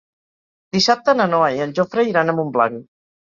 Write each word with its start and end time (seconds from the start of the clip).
Dissabte 0.77 1.15
na 1.19 1.27
Noa 1.33 1.51
i 1.59 1.61
en 1.67 1.75
Jofre 1.81 2.07
iran 2.13 2.35
a 2.35 2.37
Montblanc. 2.41 2.83